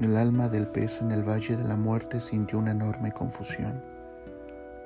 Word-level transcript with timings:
El 0.00 0.16
alma 0.16 0.48
del 0.48 0.66
pez 0.66 1.00
en 1.02 1.12
el 1.12 1.22
valle 1.22 1.56
de 1.56 1.62
la 1.62 1.76
muerte 1.76 2.20
sintió 2.20 2.58
una 2.58 2.72
enorme 2.72 3.12
confusión. 3.12 3.80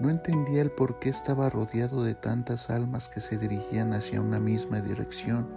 No 0.00 0.10
entendía 0.10 0.60
el 0.60 0.70
por 0.70 0.98
qué 0.98 1.08
estaba 1.08 1.48
rodeado 1.48 2.04
de 2.04 2.14
tantas 2.14 2.68
almas 2.68 3.08
que 3.08 3.20
se 3.20 3.38
dirigían 3.38 3.94
hacia 3.94 4.20
una 4.20 4.38
misma 4.38 4.82
dirección, 4.82 5.48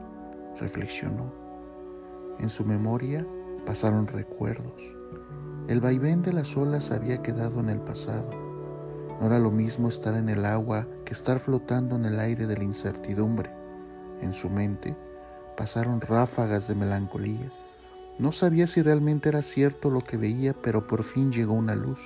reflexionó. 0.58 1.34
En 2.40 2.48
su 2.48 2.64
memoria 2.64 3.28
pasaron 3.66 4.08
recuerdos. 4.08 4.82
El 5.68 5.82
vaivén 5.82 6.22
de 6.22 6.32
las 6.32 6.56
olas 6.56 6.92
había 6.92 7.22
quedado 7.22 7.60
en 7.60 7.70
el 7.70 7.82
pasado. 7.82 8.30
No 9.20 9.28
era 9.28 9.38
lo 9.38 9.52
mismo 9.52 9.90
estar 9.90 10.16
en 10.16 10.30
el 10.30 10.46
agua 10.46 10.88
que 11.04 11.14
estar 11.14 11.40
flotando 11.40 11.98
en 11.98 12.06
el 12.06 12.22
aire 12.22 12.48
de 12.48 12.58
la 12.58 12.64
incertidumbre. 12.64 13.52
En 14.22 14.32
su 14.32 14.50
mente 14.50 14.96
pasaron 15.58 16.00
ráfagas 16.00 16.70
de 16.70 16.76
melancolía 16.76 17.52
no 18.20 18.32
sabía 18.32 18.68
si 18.68 18.82
realmente 18.82 19.30
era 19.30 19.42
cierto 19.42 19.90
lo 19.90 20.02
que 20.02 20.18
veía, 20.18 20.54
pero 20.54 20.86
por 20.88 21.04
fin 21.04 21.32
llegó 21.32 21.54
una 21.54 21.76
luz. 21.76 22.00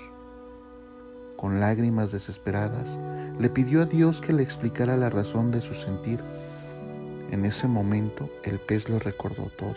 Con 1.35 1.59
lágrimas 1.59 2.11
desesperadas, 2.11 2.97
le 3.37 3.49
pidió 3.49 3.81
a 3.81 3.85
Dios 3.85 4.21
que 4.21 4.31
le 4.31 4.43
explicara 4.43 4.95
la 4.95 5.09
razón 5.09 5.51
de 5.51 5.61
su 5.61 5.73
sentir. 5.73 6.19
En 7.31 7.43
ese 7.43 7.67
momento 7.67 8.29
el 8.43 8.59
pez 8.59 8.87
lo 8.87 8.99
recordó 8.99 9.51
todo. 9.57 9.75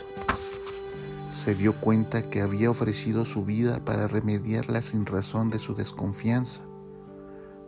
Se 1.32 1.54
dio 1.54 1.74
cuenta 1.74 2.22
que 2.22 2.40
había 2.40 2.70
ofrecido 2.70 3.24
su 3.24 3.44
vida 3.44 3.80
para 3.84 4.06
remediar 4.06 4.68
la 4.70 4.82
sinrazón 4.82 5.50
de 5.50 5.58
su 5.58 5.74
desconfianza. 5.74 6.62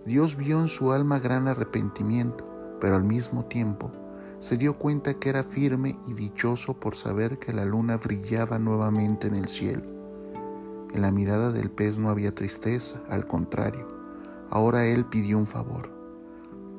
Dios 0.07 0.37
vio 0.37 0.61
en 0.61 0.69
su 0.69 0.93
alma 0.93 1.19
gran 1.19 1.49
arrepentimiento, 1.49 2.79
pero 2.81 2.95
al 2.95 3.05
mismo 3.05 3.45
tiempo 3.45 3.93
se 4.41 4.57
dio 4.57 4.79
cuenta 4.79 5.15
que 5.15 5.29
era 5.29 5.45
firme 5.45 5.99
y 6.09 6.15
dichoso 6.15 6.73
por 6.73 6.97
saber 6.97 7.39
que 7.39 7.53
la 7.53 7.67
luna 7.67 7.99
brillaba 7.99 8.59
nuevamente 8.59 9.29
en 9.29 9.35
el 9.35 9.49
cielo. 9.49 9.83
En 10.95 11.03
la 11.03 11.13
mirada 11.13 11.53
del 11.53 11.71
pez 11.71 11.99
no 11.99 12.09
había 12.09 12.35
tristeza, 12.35 13.01
al 13.11 13.27
contrario, 13.27 13.87
ahora 14.49 14.87
él 14.87 15.05
pidió 15.05 15.37
un 15.37 15.47
favor. 15.47 15.91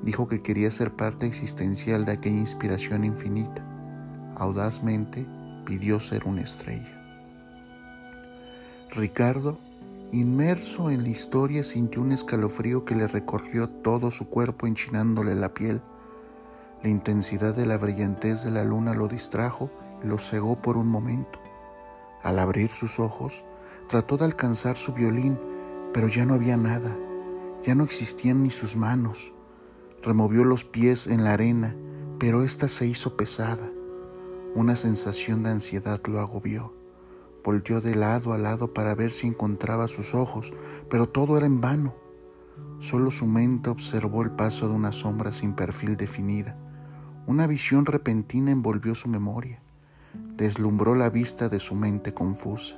Dijo 0.01 0.27
que 0.27 0.41
quería 0.41 0.71
ser 0.71 0.95
parte 0.95 1.27
existencial 1.27 2.03
de 2.03 2.13
aquella 2.13 2.39
inspiración 2.39 3.03
infinita. 3.03 3.63
Audazmente 4.35 5.27
pidió 5.63 5.99
ser 5.99 6.23
una 6.25 6.41
estrella. 6.41 6.97
Ricardo, 8.89 9.59
inmerso 10.11 10.89
en 10.89 11.03
la 11.03 11.09
historia, 11.09 11.63
sintió 11.63 12.01
un 12.01 12.11
escalofrío 12.11 12.85
que 12.85 12.95
le 12.95 13.07
recorrió 13.07 13.69
todo 13.69 14.09
su 14.09 14.27
cuerpo 14.27 14.65
enchinándole 14.65 15.35
la 15.35 15.53
piel 15.53 15.81
la 16.83 16.89
intensidad 16.89 17.53
de 17.53 17.67
la 17.67 17.77
brillantez 17.77 18.43
de 18.43 18.49
la 18.49 18.63
luna 18.63 18.95
lo 18.95 19.07
distrajo 19.07 19.69
y 20.03 20.07
lo 20.07 20.17
cegó 20.17 20.59
por 20.61 20.77
un 20.77 20.87
momento. 20.87 21.39
Al 22.23 22.39
abrir 22.39 22.71
sus 22.71 22.99
ojos, 22.99 23.45
trató 23.87 24.17
de 24.17 24.25
alcanzar 24.25 24.77
su 24.77 24.93
violín, 24.93 25.39
pero 25.93 26.07
ya 26.07 26.25
no 26.25 26.33
había 26.33 26.57
nada, 26.57 26.95
ya 27.63 27.75
no 27.75 27.83
existían 27.83 28.41
ni 28.41 28.49
sus 28.49 28.75
manos. 28.75 29.31
Removió 30.01 30.43
los 30.43 30.63
pies 30.63 31.05
en 31.05 31.23
la 31.23 31.33
arena, 31.33 31.75
pero 32.19 32.43
ésta 32.43 32.67
se 32.67 32.87
hizo 32.87 33.15
pesada. 33.15 33.69
Una 34.55 34.75
sensación 34.75 35.43
de 35.43 35.51
ansiedad 35.51 36.01
lo 36.05 36.19
agobió. 36.19 36.73
Volteó 37.43 37.81
de 37.81 37.95
lado 37.95 38.33
a 38.33 38.39
lado 38.39 38.73
para 38.73 38.95
ver 38.95 39.13
si 39.13 39.27
encontraba 39.27 39.87
sus 39.87 40.15
ojos, 40.15 40.51
pero 40.89 41.09
todo 41.09 41.37
era 41.37 41.45
en 41.45 41.61
vano. 41.61 41.93
Solo 42.79 43.11
su 43.11 43.27
mente 43.27 43.69
observó 43.69 44.23
el 44.23 44.31
paso 44.31 44.67
de 44.67 44.73
una 44.73 44.91
sombra 44.91 45.31
sin 45.31 45.53
perfil 45.53 45.95
definida 45.95 46.57
una 47.27 47.45
visión 47.45 47.85
repentina 47.85 48.51
envolvió 48.51 48.95
su 48.95 49.07
memoria, 49.07 49.59
deslumbró 50.37 50.95
la 50.95 51.09
vista 51.09 51.49
de 51.49 51.59
su 51.59 51.75
mente 51.75 52.13
confusa. 52.13 52.77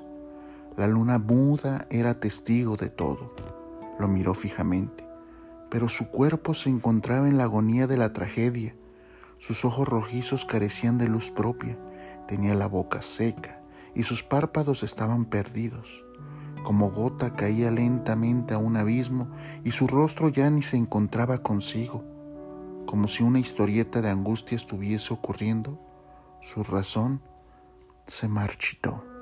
La 0.75 0.85
luna 0.87 1.17
muda 1.17 1.87
era 1.89 2.19
testigo 2.19 2.75
de 2.75 2.89
todo. 2.89 3.33
Lo 3.99 4.07
miró 4.09 4.33
fijamente, 4.33 5.05
pero 5.69 5.87
su 5.87 6.09
cuerpo 6.09 6.53
se 6.53 6.69
encontraba 6.69 7.29
en 7.29 7.37
la 7.37 7.45
agonía 7.45 7.87
de 7.87 7.95
la 7.95 8.11
tragedia. 8.11 8.75
Sus 9.37 9.63
ojos 9.63 9.87
rojizos 9.87 10.45
carecían 10.45 10.97
de 10.97 11.07
luz 11.07 11.31
propia, 11.31 11.77
tenía 12.27 12.53
la 12.53 12.67
boca 12.67 13.01
seca 13.01 13.61
y 13.95 14.03
sus 14.03 14.23
párpados 14.23 14.83
estaban 14.83 15.25
perdidos. 15.25 16.03
Como 16.63 16.91
gota 16.91 17.33
caía 17.33 17.71
lentamente 17.71 18.53
a 18.53 18.57
un 18.57 18.75
abismo 18.75 19.29
y 19.63 19.71
su 19.71 19.87
rostro 19.87 20.27
ya 20.29 20.49
ni 20.49 20.63
se 20.63 20.75
encontraba 20.75 21.43
consigo 21.43 22.03
como 22.85 23.07
si 23.07 23.23
una 23.23 23.39
historieta 23.39 24.01
de 24.01 24.09
angustia 24.09 24.55
estuviese 24.55 25.13
ocurriendo, 25.13 25.79
su 26.41 26.63
razón 26.63 27.21
se 28.07 28.27
marchitó. 28.27 29.12